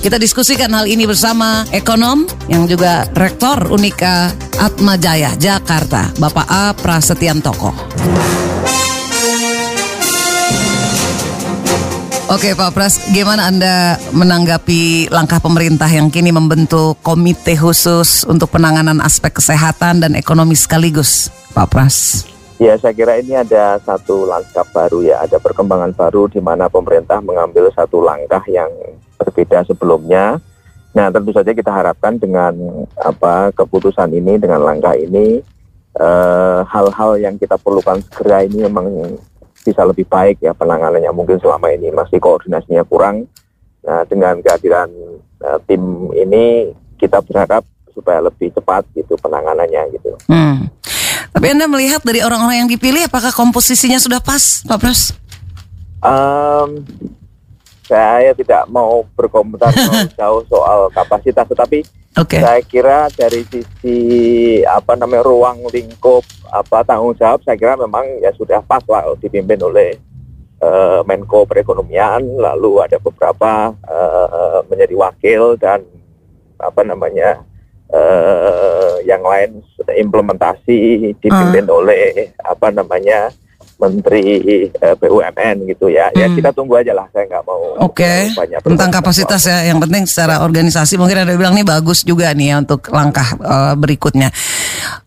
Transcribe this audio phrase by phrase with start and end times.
[0.00, 6.72] Kita diskusikan hal ini bersama ekonom yang juga rektor Unika Atma Jaya Jakarta, Bapak A
[6.72, 7.68] Prasetyan Toko.
[12.32, 19.04] Oke Pak Pras, gimana Anda menanggapi langkah pemerintah yang kini membentuk komite khusus untuk penanganan
[19.04, 22.24] aspek kesehatan dan ekonomi sekaligus, Pak Pras?
[22.56, 27.20] Ya, saya kira ini ada satu langkah baru ya, ada perkembangan baru di mana pemerintah
[27.20, 28.72] mengambil satu langkah yang
[29.40, 30.36] berbeda sebelumnya.
[30.92, 32.52] Nah, tentu saja kita harapkan dengan
[33.00, 35.40] apa keputusan ini, dengan langkah ini,
[35.96, 39.16] eh, hal-hal eh, yang kita perlukan segera ini memang
[39.64, 43.28] bisa lebih baik ya penanganannya mungkin selama ini masih koordinasinya kurang.
[43.80, 44.88] Nah dengan kehadiran
[45.40, 50.16] uh, tim ini kita berharap supaya lebih cepat gitu penanganannya gitu.
[50.32, 50.68] Hmm.
[51.28, 55.12] Tapi anda melihat dari orang-orang yang dipilih apakah komposisinya sudah pas, Pak Pras?
[56.00, 56.88] Um,
[57.90, 59.74] saya tidak mau berkomentar
[60.18, 62.42] jauh soal kapasitas, tetapi Okay.
[62.42, 63.98] Saya kira dari sisi
[64.66, 69.62] apa namanya ruang lingkup apa tanggung jawab saya kira memang ya sudah pas lah dipimpin
[69.62, 69.94] oleh
[70.58, 75.86] uh, Menko Perekonomian lalu ada beberapa uh, menjadi wakil dan
[76.58, 77.46] apa namanya
[77.94, 81.78] uh, yang lain implementasi dipimpin uh.
[81.78, 83.30] oleh apa namanya
[83.80, 84.22] Menteri
[84.68, 86.12] eh, BUMN gitu ya.
[86.12, 86.36] ya hmm.
[86.36, 87.08] Ya kita tunggu aja lah.
[87.10, 87.60] Saya nggak mau.
[87.80, 88.28] Oke.
[88.28, 88.60] Okay.
[88.60, 89.64] Tentang kapasitas ya.
[89.72, 93.74] Yang penting secara organisasi mungkin ada bilang nih bagus juga nih ya untuk langkah uh,
[93.74, 94.28] berikutnya.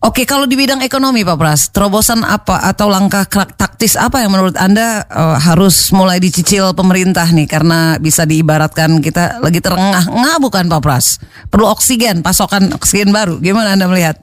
[0.04, 3.24] Oke, okay, kalau di bidang ekonomi Pak Pras, terobosan apa atau langkah
[3.56, 9.40] taktis apa yang menurut Anda uh, harus mulai dicicil pemerintah nih karena bisa diibaratkan kita
[9.40, 11.22] lagi terengah-engah bukan Pak Pras?
[11.48, 13.40] Perlu oksigen, pasokan oksigen baru.
[13.40, 14.18] Gimana Anda melihat?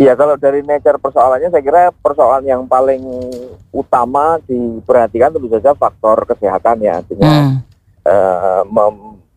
[0.00, 3.04] Iya, kalau dari nature persoalannya saya kira persoalan yang paling
[3.70, 7.60] utama diperhatikan tentu saja faktor kesehatan ya, artinya
[8.08, 8.72] hmm.
[8.72, 8.92] uh,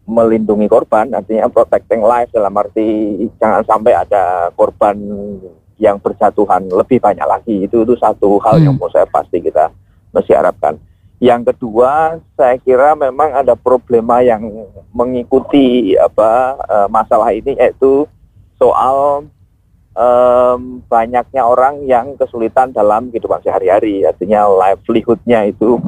[0.08, 4.96] melindungi korban, artinya protecting life dalam arti jangan sampai ada korban
[5.76, 7.68] yang berjatuhan lebih banyak lagi.
[7.68, 8.66] Itu itu satu hal hmm.
[8.72, 9.68] yang mau saya pasti kita
[10.16, 10.80] mesti harapkan.
[11.20, 14.44] Yang kedua, saya kira memang ada problema yang
[14.96, 18.08] mengikuti apa uh, masalah ini yaitu
[18.56, 19.28] soal
[19.96, 25.80] um, banyaknya orang yang kesulitan dalam kehidupan sehari-hari, artinya livelihoodnya itu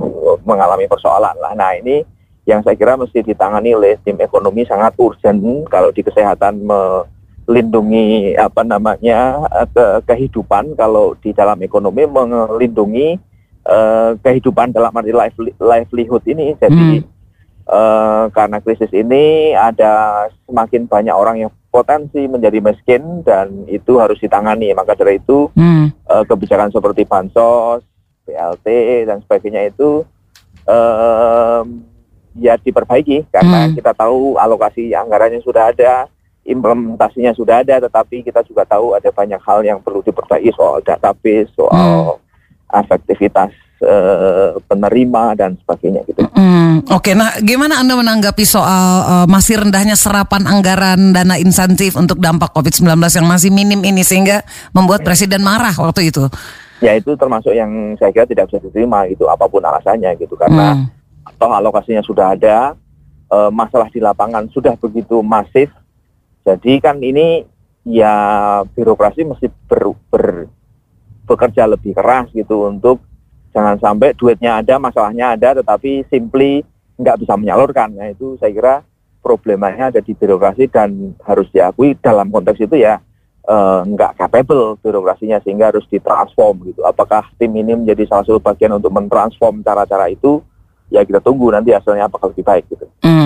[0.47, 1.53] mengalami persoalan lah.
[1.53, 2.01] Nah ini
[2.47, 8.63] yang saya kira mesti ditangani oleh tim ekonomi sangat urgent kalau di kesehatan melindungi apa
[8.63, 9.45] namanya
[9.75, 13.19] ke kehidupan, kalau di dalam ekonomi melindungi
[13.67, 15.11] uh, kehidupan dalam arti
[15.59, 16.55] livelihood ini.
[16.57, 17.15] Jadi hmm.
[17.67, 24.17] Uh, karena krisis ini ada semakin banyak orang yang potensi menjadi miskin dan itu harus
[24.17, 24.73] ditangani.
[24.73, 26.09] Maka dari itu hmm.
[26.09, 27.85] uh, kebijakan seperti bansos,
[28.25, 28.67] BLT
[29.05, 30.01] dan sebagainya itu
[30.65, 31.61] uh,
[32.33, 33.77] ya diperbaiki karena hmm.
[33.77, 36.09] kita tahu alokasi anggarannya sudah ada,
[36.43, 41.53] implementasinya sudah ada, tetapi kita juga tahu ada banyak hal yang perlu diperbaiki soal database,
[41.55, 42.81] soal hmm.
[42.83, 43.53] efektivitas
[43.85, 46.26] uh, penerima dan sebagainya gitu.
[46.37, 47.13] Mm, Oke, okay.
[47.17, 52.93] nah gimana anda menanggapi soal uh, masih rendahnya serapan anggaran dana insentif untuk dampak COVID-19
[52.93, 56.29] yang masih minim ini sehingga membuat presiden marah waktu itu?
[56.77, 60.77] Ya itu termasuk yang saya kira tidak bisa diterima itu apa pun alasannya gitu karena
[60.77, 60.85] mm.
[61.41, 62.77] toh alokasinya sudah ada,
[63.33, 65.73] uh, masalah di lapangan sudah begitu masif,
[66.45, 67.49] jadi kan ini
[67.81, 68.13] ya
[68.77, 70.45] birokrasi mesti ber, ber,
[71.25, 73.01] bekerja lebih keras gitu untuk
[73.57, 76.61] Jangan sampai duitnya ada, masalahnya ada, tetapi simply
[77.01, 77.89] nggak bisa menyalurkan.
[77.97, 78.75] Nah itu saya kira
[79.25, 83.01] problemanya ada di birokrasi dan harus diakui dalam konteks itu ya
[83.49, 86.85] eh, nggak capable birokrasinya sehingga harus ditransform gitu.
[86.85, 90.45] Apakah tim ini menjadi salah satu bagian untuk mentransform cara-cara itu?
[90.87, 92.85] ya kita tunggu nanti hasilnya apakah lebih baik gitu.
[93.03, 93.16] Hmm,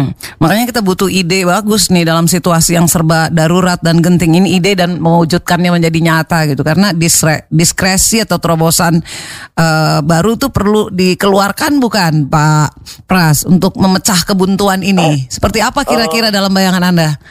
[0.41, 4.74] makanya kita butuh ide bagus nih dalam situasi yang serba darurat dan genting ini ide
[4.74, 9.06] dan mewujudkannya menjadi nyata gitu karena disre, diskresi atau terobosan
[9.54, 12.69] uh, baru tuh perlu dikeluarkan bukan Pak
[13.06, 15.30] Pras untuk memecah kebuntuan ini.
[15.30, 17.21] Seperti apa kira-kira uh, dalam bayangan Anda?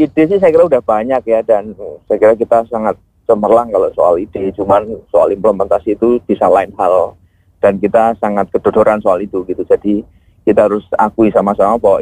[0.00, 1.76] Ide sih saya kira udah banyak ya dan
[2.08, 2.96] saya kira kita sangat
[3.28, 7.12] cemerlang kalau soal ide, cuman soal implementasi itu bisa lain hal
[7.60, 9.60] dan kita sangat kedodoran soal itu gitu.
[9.68, 10.00] Jadi
[10.48, 12.00] kita harus akui sama-sama bahwa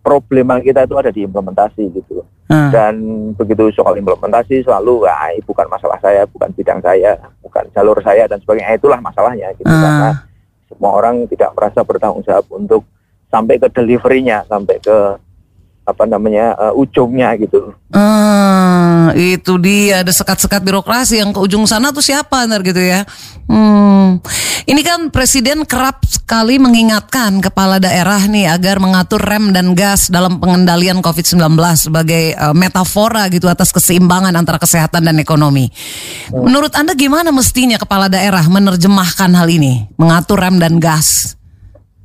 [0.00, 2.24] problema kita itu ada di implementasi gitu.
[2.46, 2.70] Hmm.
[2.70, 2.94] Dan
[3.34, 8.40] begitu soal implementasi selalu ah, bukan masalah saya, bukan bidang saya, bukan jalur saya dan
[8.40, 8.78] sebagainya.
[8.78, 9.82] Itulah masalahnya gitu hmm.
[9.82, 10.10] karena
[10.70, 12.82] semua orang tidak merasa bertanggung jawab untuk
[13.28, 14.96] sampai ke deliverynya, sampai ke
[15.86, 17.70] apa namanya uh, ujungnya gitu.
[17.94, 23.06] Hmm, itu dia ada sekat-sekat birokrasi yang ke ujung sana tuh siapa ntar gitu ya.
[23.46, 24.18] Hmm,
[24.66, 30.42] ini kan presiden kerap sekali mengingatkan kepala daerah nih agar mengatur rem dan gas dalam
[30.42, 35.70] pengendalian COVID-19 sebagai uh, metafora gitu atas keseimbangan antara kesehatan dan ekonomi.
[36.34, 41.38] Menurut anda gimana mestinya kepala daerah menerjemahkan hal ini, mengatur rem dan gas?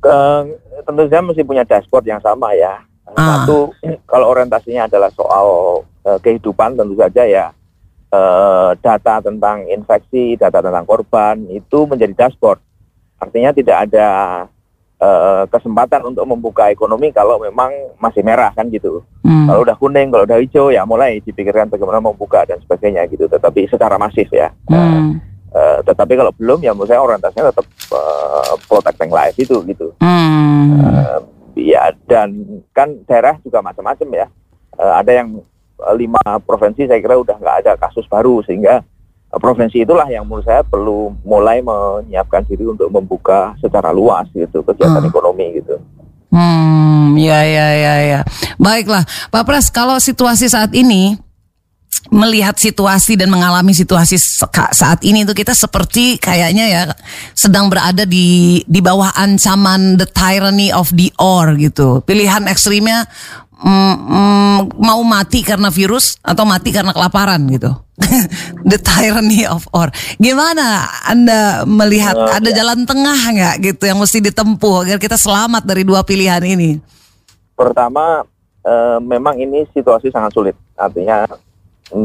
[0.06, 0.46] Uh,
[0.86, 2.78] tentu saja mesti punya dashboard yang sama ya
[3.12, 3.44] Ah.
[3.44, 3.74] Satu,
[4.06, 5.46] kalau orientasinya adalah soal
[6.06, 7.46] uh, kehidupan tentu saja ya
[8.12, 12.60] uh, data tentang infeksi, data tentang korban itu menjadi dashboard.
[13.18, 14.08] Artinya tidak ada
[15.02, 19.02] uh, kesempatan untuk membuka ekonomi kalau memang masih merah kan gitu.
[19.22, 19.46] Hmm.
[19.48, 23.26] Kalau udah kuning, kalau udah hijau ya mulai dipikirkan bagaimana membuka dan sebagainya gitu.
[23.26, 24.52] Tetapi secara masif ya.
[24.68, 25.18] Hmm.
[25.52, 29.92] Uh, tetapi kalau belum ya menurut saya orientasinya tetap uh, protecting life itu gitu.
[30.00, 30.80] Hmm.
[30.80, 31.18] Uh,
[31.56, 34.26] ya dan kan daerah juga macam-macam ya
[34.78, 35.28] uh, ada yang
[35.80, 38.80] uh, lima provinsi saya kira udah nggak ada kasus baru sehingga
[39.32, 44.64] uh, provinsi itulah yang menurut saya perlu mulai menyiapkan diri untuk membuka secara luas gitu
[44.64, 45.10] kegiatan hmm.
[45.10, 45.76] ekonomi gitu.
[46.32, 48.20] Hmm, ya ya ya ya.
[48.56, 51.20] Baiklah, Pak Pras, kalau situasi saat ini
[52.10, 54.18] melihat situasi dan mengalami situasi
[54.74, 56.82] saat ini itu kita seperti kayaknya ya
[57.32, 62.02] sedang berada di di bawah ancaman the tyranny of the or gitu.
[62.02, 63.06] Pilihan ekstrimnya
[63.62, 67.70] mm, mm, mau mati karena virus atau mati karena kelaparan gitu.
[68.70, 69.86] the tyranny of or.
[70.18, 72.64] Gimana Anda melihat oh, ada ya.
[72.64, 76.82] jalan tengah nggak gitu yang mesti ditempuh agar kita selamat dari dua pilihan ini?
[77.54, 78.26] Pertama,
[78.66, 80.56] uh, memang ini situasi sangat sulit.
[80.74, 81.30] Artinya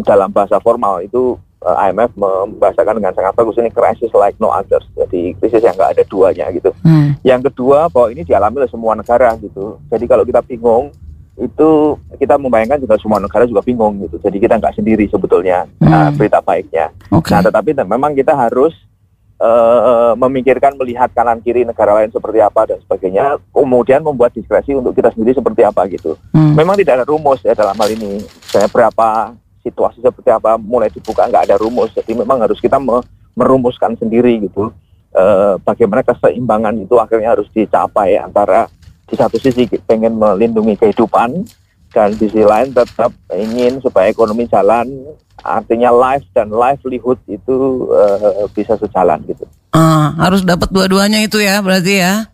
[0.04, 4.52] dalam bahasa formal itu uh, eh, IMF membahasakan dengan sangat bagus ini krisis like no
[4.52, 7.22] others jadi krisis yang nggak ada duanya gitu hmm.
[7.24, 10.94] yang kedua bahwa ini dialami oleh semua negara gitu jadi kalau kita bingung
[11.38, 11.70] itu
[12.18, 15.90] kita membayangkan juga semua negara juga bingung gitu jadi kita nggak sendiri sebetulnya hmm.
[15.90, 17.38] uh, berita baiknya okay.
[17.38, 18.74] nah tetapi memang kita harus
[19.38, 24.98] Uh, memikirkan melihat kanan kiri negara lain seperti apa dan sebagainya, kemudian membuat diskresi untuk
[24.98, 26.18] kita sendiri seperti apa gitu.
[26.34, 26.58] Hmm.
[26.58, 28.18] Memang tidak ada rumus ya dalam hal ini.
[28.50, 32.80] Saya berapa situasi seperti apa mulai dibuka nggak ada rumus jadi memang harus kita
[33.36, 34.72] merumuskan sendiri gitu
[35.12, 35.24] e,
[35.62, 38.72] bagaimana keseimbangan itu akhirnya harus dicapai antara
[39.08, 41.44] di satu sisi pengen melindungi kehidupan
[41.92, 44.88] dan di sisi lain tetap ingin supaya ekonomi jalan
[45.44, 48.04] artinya life dan livelihood itu e,
[48.56, 49.46] bisa sejalan gitu.
[49.78, 52.26] Uh, harus dapat dua-duanya itu ya berarti ya.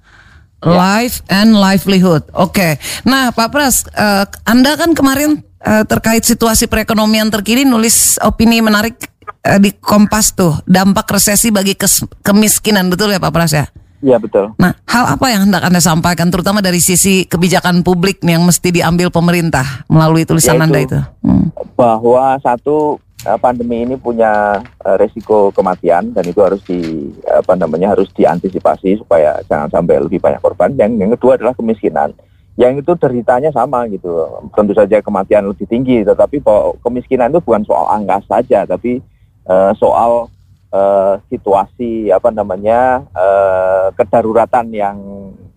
[0.64, 0.72] ya.
[0.72, 2.24] Life and livelihood.
[2.32, 2.56] Oke.
[2.56, 2.74] Okay.
[3.04, 9.00] Nah, Pak Pras, uh, Anda kan kemarin uh, terkait situasi perekonomian terkini nulis opini menarik
[9.48, 13.66] uh, di Kompas tuh dampak resesi bagi kes kemiskinan betul ya Pak Pras ya?
[14.04, 14.52] Iya betul.
[14.60, 18.76] Nah, hal apa yang hendak anda sampaikan, terutama dari sisi kebijakan publik nih yang mesti
[18.76, 21.00] diambil pemerintah melalui tulisan Yaitu, anda itu?
[21.24, 21.48] Hmm.
[21.80, 24.60] Bahwa satu eh, pandemi ini punya
[25.00, 26.84] resiko kematian dan itu harus di
[27.32, 30.76] apa namanya harus diantisipasi supaya jangan sampai lebih banyak korban.
[30.76, 32.12] Dan yang kedua adalah kemiskinan
[32.54, 34.14] yang itu deritanya sama gitu.
[34.54, 36.38] Tentu saja kematian lebih tinggi, tetapi
[36.86, 39.02] kemiskinan itu bukan soal angka saja, tapi
[39.50, 40.30] uh, soal
[40.70, 44.98] uh, situasi apa namanya uh, kedaruratan yang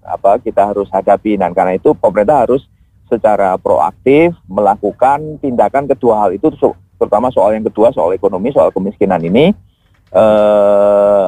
[0.01, 1.37] apa kita harus hadapi.
[1.37, 2.65] Dan karena itu pemerintah harus
[3.13, 6.49] secara proaktif melakukan tindakan kedua hal itu,
[6.97, 9.53] terutama soal yang kedua soal ekonomi, soal kemiskinan ini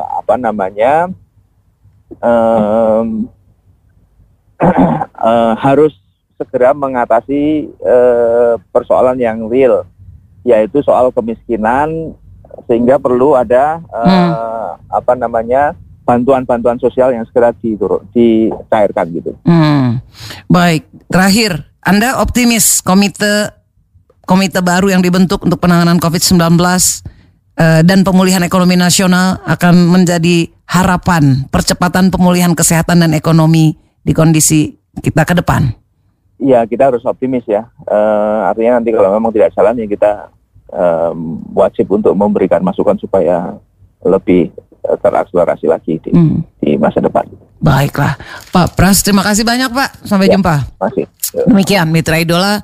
[0.00, 1.12] apa namanya.
[4.60, 5.94] Uh, harus
[6.38, 9.82] segera mengatasi uh, persoalan yang real,
[10.46, 12.14] yaitu soal kemiskinan,
[12.70, 14.94] sehingga perlu ada uh, hmm.
[14.94, 15.74] apa namanya
[16.06, 19.36] bantuan-bantuan sosial yang segera diturut, dicairkan gitu.
[19.44, 20.00] Hmm.
[20.48, 23.52] Baik, terakhir, Anda optimis komite
[24.28, 31.48] komite baru yang dibentuk untuk penanganan COVID-19 uh, dan pemulihan ekonomi nasional akan menjadi harapan
[31.48, 34.72] percepatan pemulihan kesehatan dan ekonomi di kondisi
[35.04, 35.68] kita ke depan?
[36.40, 37.68] Iya, kita harus optimis ya.
[37.84, 40.12] Uh, artinya nanti kalau memang tidak jalan ya kita
[40.72, 43.52] um, wajib untuk memberikan masukan supaya
[44.00, 44.48] lebih
[44.88, 46.40] uh, terakselerasi lagi di, hmm.
[46.56, 47.28] di masa depan.
[47.60, 48.16] Baiklah,
[48.54, 50.08] Pak Pras, terima kasih banyak Pak.
[50.08, 50.78] Sampai ya, jumpa.
[50.80, 51.04] Masih.
[51.44, 52.62] Demikian Mitra Idola,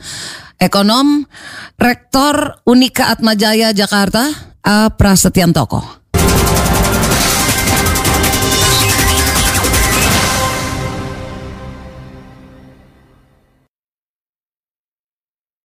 [0.57, 1.29] ekonom,
[1.77, 4.33] Rektor Unika Atmajaya Jakarta,
[4.65, 6.04] A Prasetyan Toko.